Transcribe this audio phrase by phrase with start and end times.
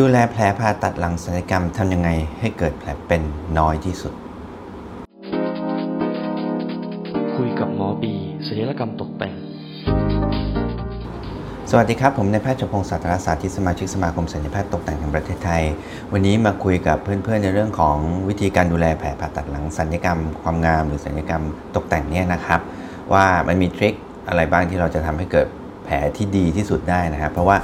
[0.00, 2.10] ดูแลแผลผ่าตัดหลังศัลยกรรมทำยังไง
[2.40, 3.22] ให้เกิดแผลเป็น
[3.58, 4.12] น้อยที่สุด
[7.34, 8.14] คุยกับหมอบี
[8.46, 9.34] ศัลยกรรมตกแต่ง
[11.70, 15.62] สวัสดีครับ ผมนายแพทย์ชพงศ์สัตรศาสตร์ที่สมาชิกสมาคมศัลยแพทย์ตกแต่งแห่งประเทศไทย
[16.12, 17.96] วันนี้มาคุยกับเพื่อนๆในเรื่องของ
[18.28, 21.42] วิธีการดูแลแผลผ่าตัดหลังศัลยกรรม ความงามหรือศัลยกรรม
[21.76, 22.60] ตกแต่งเนี่ยนะครับ
[23.12, 23.94] ว่ามันมีทริค
[24.28, 25.48] อะไรบ้างที่เราจะทำให้เกิด
[25.84, 27.56] แผลที่ดีที่สุดได้นะครับเพราะว่า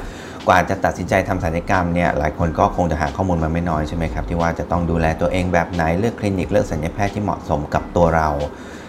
[0.48, 8.28] กว่าจะตัดสินใจทำศัลยกรรมเนี่ยหลายคนก็คงจะหาข้อมูลมาไม่น้อยใช่ไหมครับที่ว่าจะต้องดูแลตัวเองแบบไหนเลือกคลินิกเลือกศัลยแพทย์ที่เหมาะสมกับตัวเรา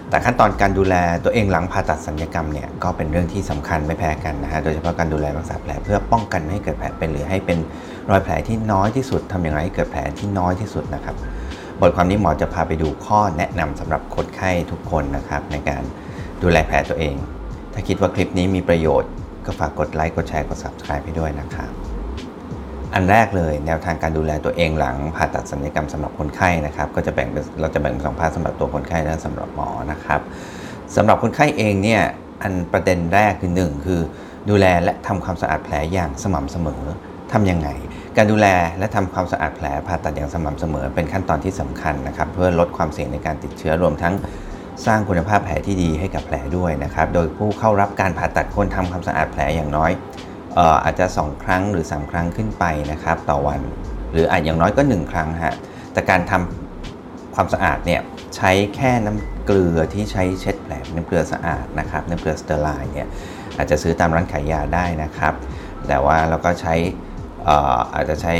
[0.09, 7.57] แต่ขั้นตอนการดูแลตัวเองหลังผ่าตัดศัลยกรรมเนี่ยก็เป็นเรื่องที่สำคัญไม่แพ้กันนะฮะโดยเฉพาะการดูแลรักษาแผลเพื่อป้องกันไม่ให้เกิดแผลเป็นหรือให้เป็น
[8.09, 11.15] รอยแผลที่น้อยที่สุดทำอย่างไรให้เกิดแผลที่น้อยที่สุดนะครับ
[11.81, 15.83] บทความนี้หมอจะพาไปดูข้อแนะนำสำหรับคนไข้ทุกคนนะครับในการ
[16.43, 17.15] ดูแลแผลตัวเอง
[17.73, 19.11] ถ้าคิดว่าคลิปนี้มีประโยชน์
[19.49, 21.71] ก็ฝากกดไลค์กดแชร์กด subscribe ให้ด้วยนะครับ
[22.93, 27.27] อันแรกเลยแนวทางการดูแลตัวเองหลังผ่าตัดศัลยกรรมสำหรับคนไข้นะครับ ก็จะแบ่ง
[27.61, 30.19] เราจะแบ่งเป็นสองภาคสำหรับตัวคนไข้และสำหรับหมอนะครับ
[30.95, 32.01] สำหรับคนไข้เองเนี่ย
[32.41, 34.01] อันประเด็นแรกคือหนึ่งคือ
[34.49, 36.83] ดูแลและทำความสะอาดแผลอย่างสม่ำเสมอ
[37.31, 37.69] ทำยังไง
[38.17, 38.47] การดูแล
[38.79, 44.13] และทำความสะอาดแผลผ่าตัดอย่างสม่ำเสมอ เป็นขั้นตอนที่สำคัญนะครับ เพื่อลดความเสี่ยงในการติดเชื้อรวมทั้ง
[44.85, 49.91] สร้างคุณภาพแผลที่ดีให้กับแผลด้วยนะครับ โดยผู้เข้ารับการผ่าตัดควรทำความสะอาดแผลอย่างน้อย
[50.83, 53.61] อาจจะ 2 ครั้งหรือ 3 ครั้งขึ้นไปนะครับ ต่อวัน
[54.11, 55.55] หรืออาจอย่างน้อยก็ 1 ครั้งฮะ
[55.93, 58.01] แต่การทำความสะอาดเนี่ย
[58.35, 63.07] ใช้แค่น้ำเกลือที่ใช้เช็ดแผลน้ำเกลือสะอาดนะครับน้ำเกลือ sterile เนี่ย
[63.57, 65.33] อาจจะซื้อตามร้านขายยาได้นะครับ
[65.87, 66.73] แต่ว่าเราก็ใช้
[67.93, 68.33] อาจจะใช้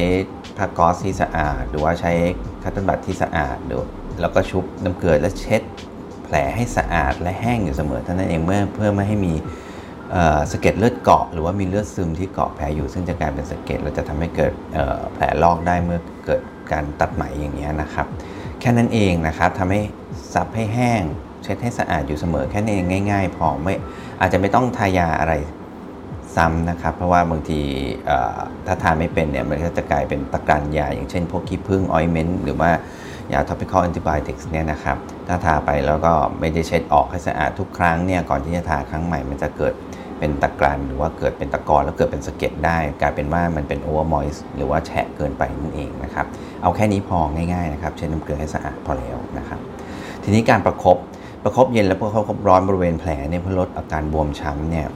[0.58, 2.12] ผ้าก๊อซที่สะอาด หรือว่าใช้
[2.64, 3.82] คัตเติลบัตที่สะอาดหรือ
[4.22, 5.62] แล้วก็ชุบน้ำเกลือแล้วเช็ด
[6.30, 9.34] แผลให้สะอาดและแห้งอยู่เสมอเท่านั้นเองเมื่อเพื่อไม่ให้มี
[10.52, 14.54] สะเก็ดเลือดเกาะหรือว่ามีเลือดซึมที่เกาะแผลอยู่ ซึ่งจะกลายเป็นสะเก็ดเราจะทำให้เกิด
[15.14, 16.42] แผลลอกได้เมื่อเกิด
[16.72, 18.08] การตัดไหมอย่างนี้นะครับ
[18.60, 19.82] แค่นั้นเองนะครับทำให้
[20.34, 21.02] ซับให้แห้ง
[21.44, 23.74] เช็ดให้สะอาดอยู่เสมอแค่นี้เองง่าย ๆ พอไม่
[24.22, 25.34] อาจจะไม่ต้องทายาอะไร
[26.36, 27.60] ซ้ำนะครับ เพราะว่าบางที
[28.66, 32.72] ถ้าทาไม่เป็นเนี่ยมันก็จะกลายเป็นตะกรันยา อย่างเช่นพวกขี้ผึ้ง ointment หรือว่า
[33.34, 34.98] ยา topical antibiotics เนี่ยนะครับ
[35.28, 39.74] ถ้าทาไปแล้วก็ไม่ได้เช็ดออกให้สะอาดทุกครั้งเนี่ยก่อนที่จะทาครั้งใหม่มันจะเกิด
[40.20, 46.26] เป็นตะกรันหรือว่าเกิดเป็นตะกอนแล้วเกิดเป็นสะเก็ดได้ กลายเป็นว่ามันเป็น over moist หรือว่าแฉะเกินไปนั่นเองนะครับ
[46.62, 47.18] เอาแค่นี้พอ
[47.54, 49.60] ง่ายๆนะครับเช็ดน้ำเกลือให้สะอาดพอแล้วนะครับ
[50.24, 50.98] ทีนี้การประครบ
[51.44, 54.88] ประครบเย็นแล้วประครบร้อนบริเวณแผลเนี่ยเพื่อลดอาการบวมช้ำเนี่ย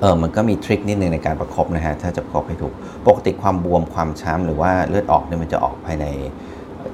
[0.00, 2.74] เออมันก็มีทริคนิดนึงในการประครบนะฮะถ้าจะประครบให้ถูก
[3.06, 6.06] ปกติความบวมความช้ำหรือว่าเลือดออกเนี่ยมันจะออกภายใน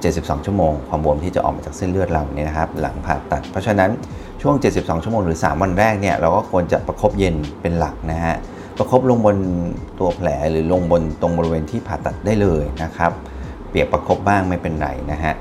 [0.03, 3.89] 72 ชั่วโมง ความบวมที่จะออกมาจากเส้นเลือดเราเนี่ยนะครับหลังผ่าตัด เพราะฉะนั้น
[4.41, 8.35] ช่วง 72 ชั่วโมงหรือ 3 วันแรกเนี่ยเราก็ควรจะประครบเย็นเป็นหลักนะฮะ
[8.77, 9.37] ประครบลงบน
[9.99, 13.11] ตัวแผลหรือลงบนตรงบริเวณที่ผ่าตัดได้เลยนะครับ
[13.69, 15.33] เปียกประครบบ้างไม่เป็นไรนะฮะ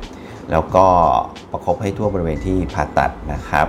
[0.51, 0.85] แล้วก็
[1.53, 3.67] ประครบให้ทั่วบริเวณที่ผ่าตัดนะครับ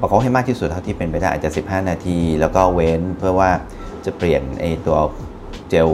[0.00, 3.50] ประครบให้มากที่สุดเท่าที่เป็นไปได้อาจจะ 15 นาที แล้วก็เว้นเพื่อว่า
[4.04, 4.98] จะเปลี่ยนไอตัว
[5.70, 5.90] เจล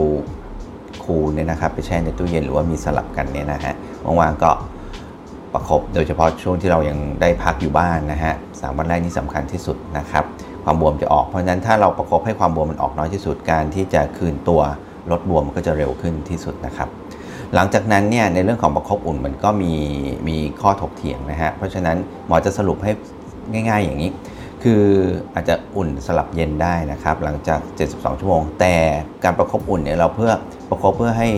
[1.03, 3.73] คูลเนี่ยนะครับไปแช่ในตู้เย็นหรือว่ามีสลับกันเนี่ยนะฮะ
[4.05, 4.51] ว่างๆก็
[5.53, 10.23] ประครบโดยเฉพาะช่วงที่เรายังได้พักอยู่บ้านนะฮะสามวันแรกนี่สำคัญที่สุดนะครับ
[10.63, 14.61] ความบวมจะออกเพราะฉะนั้นถ้าเราประครบให้ความบวมมันออกน้อยที่สุดการที่จะคืนตัว
[15.11, 16.89] ลดบวมก็จะเร็วขึ้นที่สุดนะครับ
[17.55, 19.73] หลังจากนั้นเนี่ยในเรื่องของประครบอุ่นมันก็มี
[20.27, 21.97] มีข้อถกเถียงนะฮะเพราะฉะนั้น
[22.27, 22.91] หมอจะสรุปให้
[23.53, 24.09] ง่าย ๆ อย่างนี้
[24.63, 24.85] คือ
[25.33, 27.59] อาจจะอุ่นสลับเย็นได้นะครับหลังจาก
[27.91, 28.75] 72 ชั่วโมง แต่
[29.23, 30.31] การประครบอุ่นเนี่ยเราเพื่อ
[30.69, 31.29] ประครบเพื่อให้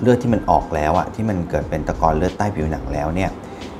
[0.00, 3.30] เลือดที่มันออกแล้วอะที่มันเกิดเป็นตะกอนเลือดใต้ผิวหนังแล้วเนี่ย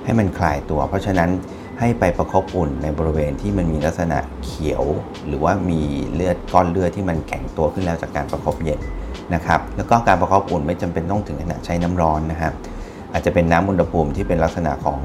[0.04, 1.30] ให้มันคลายตัว เพราะฉะนั้น
[1.80, 4.84] ให้ไปประครบอุ่นในบริเวณที่มันมีลักษณะเขียว
[5.26, 5.80] หรือว่ามี
[6.14, 8.80] เลือดก้อนเลือดที่มันแข็งตัวขึ้นแล้วจากการประครบเย็น
[9.34, 12.52] นะครับแล้วก็การประครบอุ่นไม่จำเป็นต้องถึงขนาดใช้น้ำร้อนนะครับ
[13.12, 15.00] อาจจะเป็นน้ำอุณหภูมิที่เป็นลักษณะของ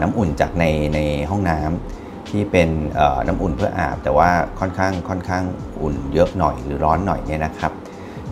[0.00, 0.64] น้ำอุ่นจากใน
[0.94, 0.98] ใน
[1.30, 2.01] ห้องน้ำ
[2.32, 2.68] ที่เป็น
[3.26, 5.44] น้ำอุ่นเพื่ออาบ แต่ว่าค่อนข้างค่อนข้าง
[5.82, 7.72] อุ่นเยอะหน่อยหรือร้อนหน่อยเนี่ยนะครับ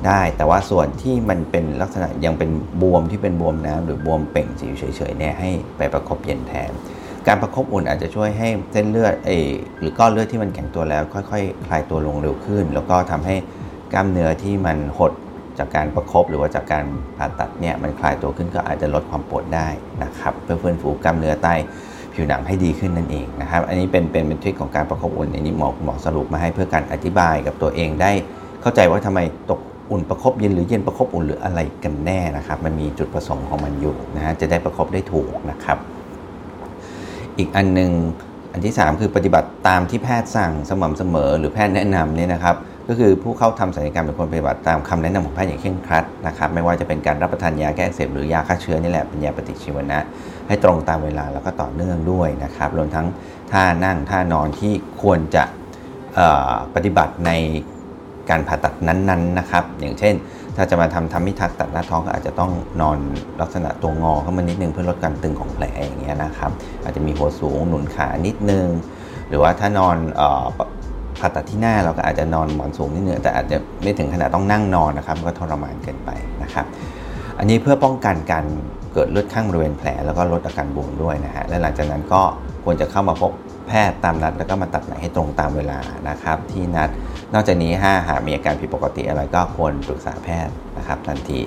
[0.07, 2.51] ได้แต่ว่าส่วนที่มันเป็นลักษณะยังเป็น
[2.83, 6.71] บวมที่เป็นบวมน้ำหรือบวมเป่งจิ๋วเฉยๆเนี่ยให้ไปประครบเย็นแทน
[7.27, 9.31] การประครบอุ่นอาจจะช่วยให้เส้นเลือดเอ
[9.79, 11.33] หรือก้อนเลือดที่มันแข็งตัวแล้ว ค่อยๆค
[11.69, 13.37] คลายตัวลงเร็วขึ้น แล้วก็ทำให้
[13.93, 15.13] กล้ามเนื้อที่มันหด
[15.59, 16.85] จากการประครบหรือว่าจากการ
[17.17, 19.69] ผ่าตัดเนี่ยมันคลายตัวขึ้นก็อาจจะลดความปวดได้
[20.03, 21.55] นะครับเพื่อฟื้นฟูกล้ามเนื้อใต้
[22.21, 28.11] ผิวหนังให้ดีขึ้นนั่นเองนะครับ อันนี้เป็นเป็นเป็นทริคของการประคบอุ่นอันนี้หมอหมอสรุปมาให้เพื่อการอธิบายกับตัวเองได้
[28.63, 29.21] เข้าใจว่าทำไม
[29.51, 35.79] ตกอุ่นประครบเย็นหรือเย็นประครบอุ่นหรืออะไรกันแน่นะครับ มันมีจุดประสงค์ของมันอยู่นะฮะจะได้ประครบได้ถูกนะครับ
[37.39, 37.91] อีกอันหนึ่ง
[38.53, 42.57] อันที่ 3 คือปฏิบัติตามที่แพทย์สั่งสม่ำเสมอ หรือแพทย์แนะนำเนี่ยนะครับ
[42.91, 49.99] ก็คือผู้เข้าทำศัลยกรรมเป็นคนปฏิบัติตามคำแนะนำของแพทย์อย่างเคร่งครัดนะครับไม่ว่าจะเป็นการรับประทานยาแก้อักเสบหรือยาฆ่าเชื้อนี่แหละเป็นยาปฏิชีวนะ
[50.49, 53.07] ให้ตรงตามเวลาแล้วก็ต่อเนื่องด้วยนะครับรวมทั้ง
[53.53, 54.73] ท่านั่งท่านอนที่
[55.03, 55.45] ควรจะ
[56.75, 57.31] ปฏิบัติใน
[58.31, 60.15] การผ่าตัดนั้นๆนะครับ อย่างเช่น
[60.57, 62.99] ถ้าจะมาทำทำมิทักตัดหน้าท้องก็อาจจะต้องนอน
[63.41, 66.51] ลักษณะตัวงอเข้ามานิดนึงเพื่อลดการตึงของแผลอย่างเงี้ยนะครับ
[66.85, 68.67] อาจจะมีหัวสูงหนุนขานิดนึง
[69.29, 69.97] หรือว่าถ้านอน
[71.21, 76.11] ผ่าตัดที่หน้าเราก็อาจจะนอนหมอนสูงนิดนึงแต่อาจจะไม่ถึงขนาดต้องนั่งนอนนะครับก็ทรมานเกินไป
[76.43, 76.67] นะครับ
[77.39, 78.45] อันนี้เพื่อป้องกันการ
[78.93, 82.23] เกิดเลือดข้างบริเวณแผล แล้วก็ลดอาการบวมด้วยนะฮะและหลังจากนั้นก็
[82.65, 83.33] ควรจะเข้ามาพบ
[83.69, 85.79] แพทย์ตามนัด แล้วก็มาตัดไหมให้ตรงตามเวลา
[86.09, 86.89] นะครับ ที่นัด
[87.35, 91.41] นอกจากนี้ถ้าหากมีอาการผิดปกติอะไรก็ควรปรึกษาแพทย์นะครับ ทันที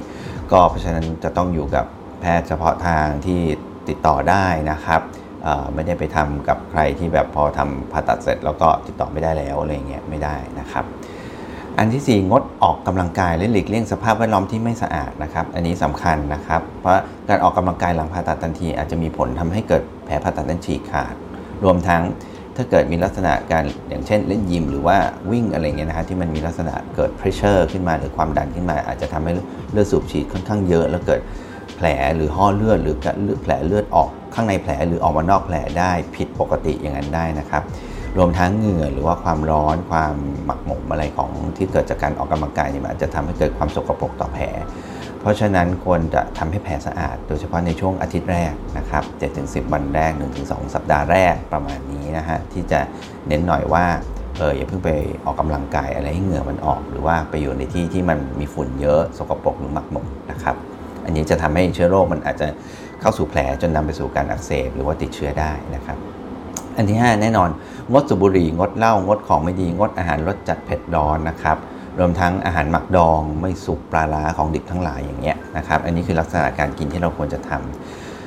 [0.52, 1.86] ก็เพราะฉะนั้นจะต้องอยู่กับ
[2.22, 3.42] แพทย์เฉพาะทางที่
[3.90, 5.02] ติดต่อได้นะครับ
[5.74, 10.86] ไม่ได้ไปทำกับใครที่แบบพอทำผ่าตัดเสร็จ แล้วก็ติดต่อไม่ได้แล้วอะไรเงี้ยไม่ได้นะครับ
[11.80, 16.94] อันที่ 4 งดออกกำลังกายและหลีกเลี่ยงสภาพแวดล้อมที่ไม่สะอาดนะครับ อันนี้สำคัญนะครับ เพราะ
[17.30, 21.14] การออกกำลังกายหลังผ่าตัดทันที อาจจะมีผลทำให้เกิดแผลผ่าตัดนั้นฉีกขาด
[21.64, 22.02] รวมทั้ง
[22.56, 24.98] ถ้าเกิดมีลักษณะการอย่างเช่นเล่นยิมหรือว่า
[25.32, 29.32] วิ่งอะไรเงี้ยนะฮะที่มันมีลักษณะเกิด pressure ขึ้นมาหรือความดันขึ้นมา อาจจะทำให้
[29.72, 31.22] เลือดสูบฉีดค่อนข้างเยอะ แล้วเกิด
[31.76, 32.96] แผลหรือห่อเลือดหรือ
[33.42, 37.64] แผลเลือดออกข้างในแผลหรือออกมานอกแผลได้ผิดปกติอย่างนั้นได้นะครับ
[38.18, 40.14] รวมทั้งเหงื่อหรือว่าความร้อนความ
[40.46, 44.46] หมักหมมอะไรของที่เกิดจากการออกกำลังกายเนี่ยมันอาจจะทำให้เกิดความสกปรกต่อแผล
[45.20, 49.04] เพราะฉะนั้นควรจะทำให้แผลสะอาด โดยเฉพาะในช่วงอาทิตย์แรกนะครับ
[49.38, 50.12] 7-10 วันแรก
[50.44, 52.80] 1-2 สัปดาห์แรกประมาณนี้นะฮะที่จะ
[53.28, 53.86] เน้นหน่อยว่า
[54.38, 54.90] เอออย่าเพิ่งไป
[55.26, 60.56] ออกกำลังกายอะไรให้เหงื่อมันออก หรือว่าไปอยู่ในที่ที่มันมีฝุ่นเยอะสกปรกหรือหมักหมมนะครับ
[61.06, 62.48] อันนี้จะทำให้เชื้อโรคมันอาจจะ
[63.02, 65.98] เข้าสู่แผลจนนำไปสู่การอักเสบหรือว่าติดเชื้อได้นะครับ
[66.78, 67.50] อันที่ 5 แน่นอน
[67.92, 71.58] งดสูบบุหรี่งดเหล้างดของไม่ดีงดอาหารรสจัดเผ็ดร้อนนะครับ
[72.00, 77.52] รวมทั้งอาหารหมักดองไม่สุกปลาล้าของดิบทั้งหลายอย่างเงี้ยนะครับ อันนี้คือลักษณะการกินที่เราควรจะท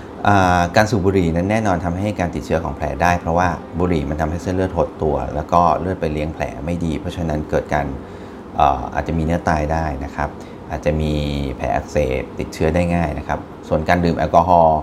[0.01, 3.49] ำการสูบบุหรี่นั้นแน่นอนทำให้การติดเชื้อของแผลได้ เพราะว่า
[3.79, 7.87] บุหรี่มันทำให้เส้นเลือดหดตัว แล้วก็เลือดไปเลี้ยงแผลไม่ดี เพราะฉะนั้นเกิดการ
[8.95, 10.29] อาจจะมีเนื้อตายได้นะครับ
[10.71, 11.13] อาจจะมี
[11.57, 14.79] แผลอักเสบติดเชื้อได้ง่ายนะครับ ส่วนการดื่มแอลกอฮอล์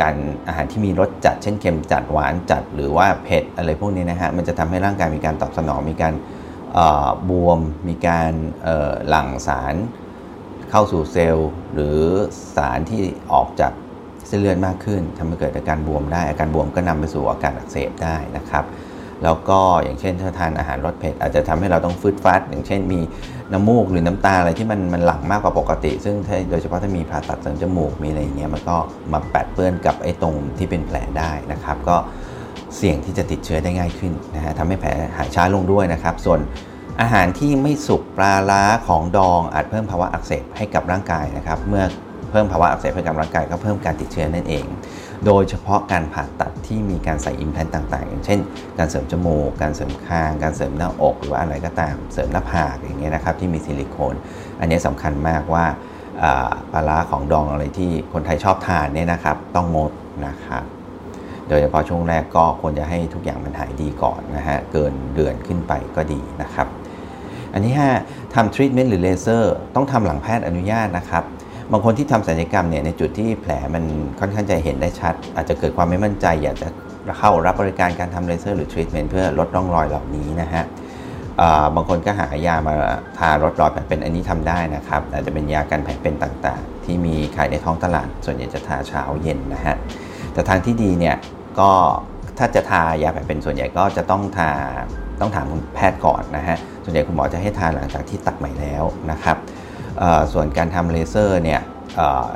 [0.00, 0.16] การ
[0.46, 6.14] อาหารที่มีรสจัด เช่นเค็มจัดหวานจัดหรือว่าเผ็ดอะไรพวกนี้นะฮะมันจะทำให้ร่างกายมีการตอบสนอง มีการ
[7.30, 7.58] บวม
[7.88, 8.32] มีการ
[9.08, 9.74] หลั่งสาร
[10.70, 11.98] เข้าสู่เซลล์ หรือ
[12.56, 13.02] สารที่
[13.32, 13.72] ออกจาก
[14.26, 18.64] เส้นเลือดมากขึ้นทำให้เกิดอาการบวมได้ อาการบวมก็นำไปสู่อาการอักเสบได้นะครับ
[19.24, 23.00] แล้วก็อย่างเช่นถ้าทานอาหารรสเผ็ดอาจจะทำให้เราต้องฟืดฟัดอย่างเช่นมี
[23.52, 26.14] น้ำมูกหรือน้ำตาอะไรที่มันมันหลั่งมากกว่าปกติ ซึ่ง
[26.50, 28.76] โดยเฉพาะถ้ามีผ่าตัดเสริมจมูกมีอะไรอย่างเงี้ยมันก็
[29.12, 31.96] มาแปดเปื้อนกับไอ้ตรงที่เป็นแผลได้นะครับ ก็
[32.76, 36.40] เสี่ยงที่จะติดเชื้อได้ง่ายขึ้นนะฮะทำให้แผลหายช้าลงด้วยนะครับ ส่วน
[37.00, 41.84] อาหารที่ไม่สุกปลาล้าของดองอาจเพิ่มภาวะอักเสบให้กับร่างกายนะครับ เมื่อ
[42.30, 44.64] เพิ่มภาวะอักเสบให้กับร่างกายก็เพิ่มการติดเชื้อนั่นเอง
[45.26, 48.38] โดยเฉพาะการผ่าตัดที่มีการใส่อิมแพลนต่างๆ อย่างเช่น
[48.78, 54.14] การเสริมจมูก การเสริมคาง การเสริมหน้าอก หรือว่าอะไรก็ตาม เสริมหน้าผากอย่างเงี้ยนะครับที่มีซิลิโคน
[54.60, 55.64] อันนี้สำคัญมากว่า
[56.72, 59.92] ปลาร้าของดองอะไรที่คนไทยชอบทานเนี่ยนะครับ ต้องงด
[60.26, 60.64] นะครับ
[61.48, 66.66] โดยเฉพาะช่วงแรกก็ควรจะให้ทุกอย่างมันหายดีก่อนนะฮะ เกินเดือนขึ้นไปก็ดีนะครับ
[67.52, 71.24] อันที่5ทำทรีทเมนต์หรือเลเซอร์ต้องทำหลังแพทย์อนุญาตนะครับ
[71.70, 73.84] บางคนที่ทำศัลยกรรมเนี่ยในจุดที่แผลมัน
[74.20, 76.68] ค่อนข้างจะเห็นได้ชัด อาจจะเกิดความไม่มั่นใจ อยากจะ
[77.18, 80.64] เข้ารับบริการการทำเลเซอร์หรือทรีทเมนต์เพื่อลดร่องรอยเหล่านี้นะฮะ
[81.74, 82.74] บางคนก็หายามา
[83.18, 89.76] ทาลดรอยแผลเป็นอันนี้ทำได้นะครับอาจจะเป็นยากันแผลเป็นต่างๆ ที่มีขายในท้องตลาด ส่วนใหญ่จะทาเช้าเย็นนะฮะ
[90.32, 91.16] แต่ทางที่ดีเนี่ย
[91.60, 91.70] ก็
[92.38, 94.50] ถ้าจะทายาแผลเป็นส่วนใหญ่ก็จะต้องทา
[95.20, 99.36] ต้องถามคุณแพทย์ก่อนนะฮะส่วนใหญ่คุณหมอจะให้ทานหลังจากที่ตัดใหม่แล้วนะครับ
[100.32, 101.60] ส่วนการทำเลเซอร์เนี่ย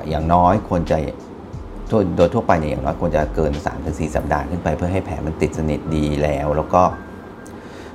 [0.09, 0.97] อย่างน้อยควรจะ
[2.17, 3.53] โดยทั่วไปเนี่ยอย่างน้อยควรจะเกิน
[3.85, 6.83] 3-4 สัปดาห์ขึ้นไปเพื่อให้แผลมันติดสนิทดีแล้ว แล้วก็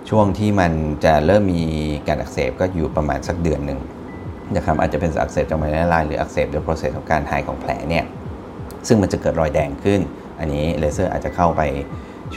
[0.10, 0.72] ช่วงที่มัน
[1.06, 1.64] จะเริ่มมี
[2.08, 3.80] การอักเสบก็อยู่ประมาณสักเดือนหนึ่ง
[4.56, 8.06] นะครับอาจจะเป็นอักเสบจากไมละลายหรืออักเสบด้วยโปรเซสของการหายของแผลเนี่ย
[8.88, 10.00] ซึ่งมันจะเกิดรอยแดงขึ้น
[10.40, 11.62] อันนี้เลเซอร์อาจจะเข้าไป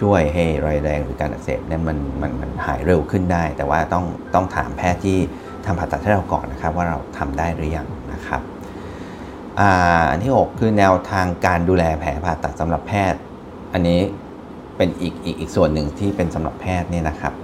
[0.01, 5.19] ช่วยให้รอยแดงหรือการอักเสบเนี่ยมันมันมันหายเร็วขึ้นได้ แต่ว่าต้องต้องถามแพทย์ที่
[5.67, 8.43] ทำผ่าตัดให้เราก่อนนะครับ ว่าเราทำได้หรือยังนะครับ
[10.11, 13.21] อันที่ 6 คือแนวทางการดูแลแผลผ่าตัดสำหรับแพทย์
[13.73, 13.99] อันนี้
[14.77, 17.35] เป็นอีกอีกอีกส่วนหนึ่งที่เป็นสำหรับแพทย์เนี่ยนะครับ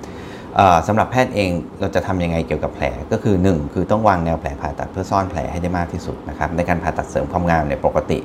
[0.87, 1.51] สำหรับแพทย์เอง
[1.81, 8.19] เราจะทำยังไงเกี่ยวกับแผลก็คือ 1 คือต้องวางแนวแผลผ่าตัดเพื่อซ่อนแผลให้ได้มากที่สุดนะครับในการผ่าตัดเสริมความงามในปกติ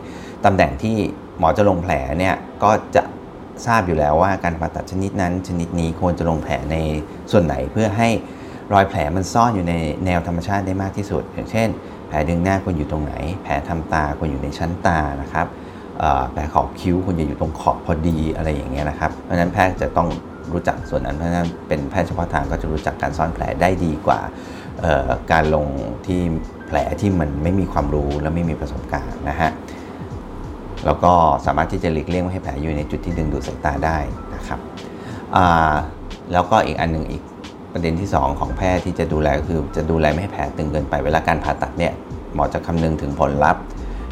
[0.45, 0.95] ตำแหน่งที่
[1.37, 3.03] หมอจะลงแผลเนี่ยก็จะ
[3.65, 6.77] ทราบอยู่แล้วว่าการผ่าตัดชนิดนั้นชนิดนี้ควรจะลงแผลใน
[7.31, 8.09] ส่วนไหนเพื่อให้
[8.73, 9.73] รอยแผลมันซ่อนอยู่ใน
[10.05, 11.67] แนวธรรมชาติได้มากที่สุด อย่างเช่น
[12.07, 15.47] แผลดึงหน้าควรอยู่ตรงไหน แผลทำตาควรอยู่ในชั้นตานะครับ
[16.31, 20.07] แผลขอบคิ้วควรจะอยู่ตรงขอบพอดีอะไรอย่างเงี้ยนะครับเพราะฉะนั้นแพทย์จะต้อง
[20.51, 24.19] รู้จักส่วนนั้นเพราะฉะนั้นเป็นแพทย์เฉพาะทางก็จะรู้จักการซ่อนแผลได้ดีกว่า
[25.31, 25.65] การลง
[26.05, 26.21] ที่
[26.67, 29.51] แผลที่มันไม่มีความรู้และไม่มีประสบการณ์นะฮะ
[30.85, 31.11] แล้วก็
[31.45, 33.97] สามารถที่จะหลีกเลี่ยงไม่ให้แผลอยู่ในจุดที่ดึงดูดสายตาได้
[34.35, 34.59] นะครับ
[36.33, 37.21] แล้วก็อีกอันหนึ่งอีก
[37.77, 41.93] ประเด็นที่ 2 ของแพทย์ที่จะดูแลก็คือจะดูแลไม่ให้แผลตึงเกินไปเวลาการผ่าตัดเนี่ย
[42.33, 43.61] หมอจะคำนึงถึงผลลัพธ์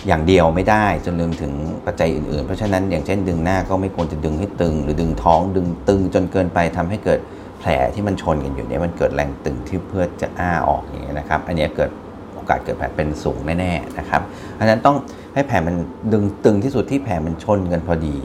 [0.07, 1.53] อย่างเดียวไม่ได้จนลืมถึง
[1.85, 7.19] ปัจจัยอื่นๆ เพราะฉะนั้นอย่างเช่นดึงหน้าก็ไม่ควรจะดึงให้ตึง หรือดึงท้องดึงตึงจนเกินไปทำให้เกิด
[7.59, 11.89] แผลที่มันชนกันอยู่เนี่ยมันเกิดแรงตึงที่เพื่อจะอ้าออกอย่างเงี้ยนะครับ อันนี้เกิด
[12.35, 14.21] โอกาสเกิดแผลเป็นสูงแน่ๆนะครับ
[14.53, 14.95] เพราะฉะนั้นต้อง
[15.33, 15.75] ให้แผลมัน
[16.13, 18.17] ดึงตึงที่สุดที่แผลมันชนกันพอดี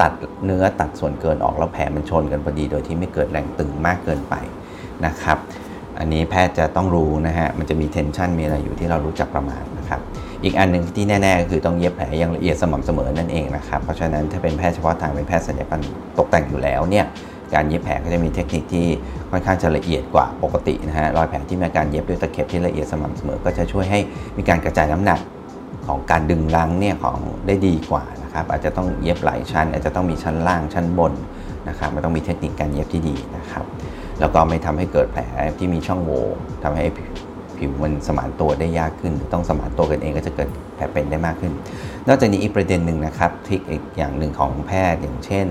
[0.00, 0.12] ตัด
[0.44, 4.34] เนื้อตัดส่วนเกินออกแล้วแผลมันชนกันพอดี โดยที่ไม่เกิดแรงตึงมากเกินไป
[5.06, 5.38] นะครับ
[5.98, 10.00] อันนี้แพทย์จะต้องรู้นะฮะ มันจะมีเทนชันมีอะไรอยู่ที่เรารู้จักประมาณนะครับ
[10.44, 15.82] อีกอันหนึ่งที่แน่ๆก็คือต้องเย็บแผลอย่างละเอียดสม่ำเสมอนั่นเองนะครับ เพราะฉะนั้นถ้าเป็นแพทย์เฉพาะทางเป็นแพทย์ศัลยกรรม
[16.18, 17.06] ตกแต่งอยู่แล้วเนี่ย
[17.54, 18.86] การเย็บแผลก็จะมีเทคนิคที่
[19.30, 24.00] ค่อนข้างจะละเอียดกว่าปกตินะฮะรอยแผลที่มีการเย็บด้วยตะเข็บที่ละเอียดสม่ำเสมอ ก็จะช่วยให้
[24.36, 25.20] มีการกระจายน้ำหนัก
[25.86, 31.12] ของการดึงรั้งเนี่ยของได้ดีกว่านะครับอาจจะต้องเย็บหลายชั้น อาจจะต้องมีชั้นล่างชั้นบน
[31.68, 33.64] นะครับไม่ต้องมีเทคนิคการเย็บที่ดีนะครับ
[34.20, 35.22] แล้วก็ไม่ทำให้เกิดแผล
[35.58, 36.22] ที่มีช่องโหว่
[36.64, 36.86] ทำให้
[37.58, 41.52] ผิวมันสมานตัวได้ยากขึ้น ต้องสมานตัวกันเองก็จะเกิดแผลเป็นได้มากขึ้น
[42.08, 45.46] นอกจากนี้อีกประเด็นหนึ่งนะครับทริคอีกอย่างหนึ่งของแพทย์อย่างเช่น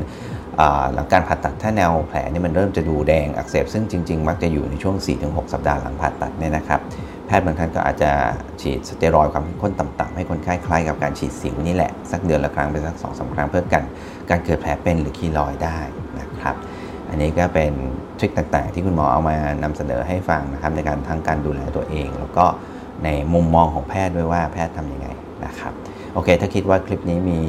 [0.94, 4.96] หลังการผ่าตัดถ้าแนวแผลนี่มันเริ่มจะดูแดงอักเสบซึ่งจริง ๆ มักจะอยู่ในช่วง
[5.26, 6.80] 4-6 สัปดาห์หลังผ่าตัดเนี่ยนะครับ
[7.28, 8.12] แพทย์บางท่านก็อาจจะ
[8.62, 13.84] ฉีดสเตียรอยด์ความเข้มข้นต่ำๆให้คนไข้คล้ายกับการฉีดสิวนี่แหละ สักเดือนละครั้งเป็นสักสองสาครั้งเพื่อกัน
[14.30, 15.78] การเกิดแผลเป็นหรือคีรอยได้
[16.20, 16.56] นะครับ
[17.10, 17.74] อันนี้ก็เป็น
[18.20, 22.46] ทริคต่างๆ ที่คุณหมอเอามานำเสนอให้ฟังนะครับในการทั้งการดูแลตัวเอง แล้วก็
[23.04, 25.08] ในมุมมองของแพทย์ด้วยว่าแพทย์ทำยังไง
[25.46, 25.74] นะครับ
[26.14, 27.40] โอเค ถ้าคิดว่าคลิปนี้มี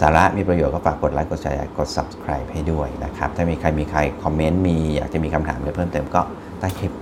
[0.00, 6.20] สาระมีประโยชน์ก็ฝากกดไลค์กดแชร์กด subscribe ให้ด้วยนะครับ ถ้ามีใครมีใครคอมเมนต์มีอยากจะมีคำถามอะไรเพิ่มเติมก็
[6.58, 6.92] ใต้คลิป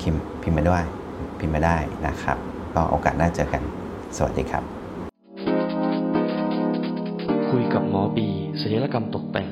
[0.00, 0.82] พิมพ์พิมพ์มาด้วย
[1.38, 1.76] พิมพ์มาได้
[2.06, 2.36] นะครับ
[2.74, 3.62] ก็โอกาสหน้าเจอกัน
[4.16, 4.62] สวัสดีครับ
[7.50, 8.28] คุยกับหมอบี
[8.60, 9.48] ศัลยกรรมตกแต่ง